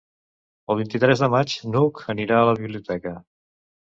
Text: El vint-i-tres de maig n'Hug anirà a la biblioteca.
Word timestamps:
El 0.73 0.77
vint-i-tres 0.79 1.19
de 1.23 1.27
maig 1.33 1.53
n'Hug 1.75 2.01
anirà 2.15 2.39
a 2.41 2.47
la 2.51 2.57
biblioteca. 2.63 3.13